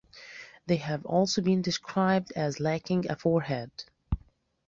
[0.65, 3.69] They have also been described as lacking a forehead.